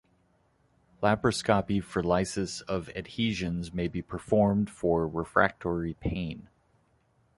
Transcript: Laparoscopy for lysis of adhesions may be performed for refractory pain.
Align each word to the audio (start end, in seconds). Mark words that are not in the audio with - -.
Laparoscopy 1.03 1.79
for 1.83 2.01
lysis 2.01 2.61
of 2.61 2.89
adhesions 2.95 3.71
may 3.71 3.87
be 3.87 4.01
performed 4.01 4.67
for 4.67 5.07
refractory 5.07 5.93
pain. 5.93 6.49